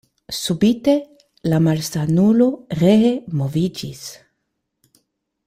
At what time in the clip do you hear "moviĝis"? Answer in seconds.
3.43-4.03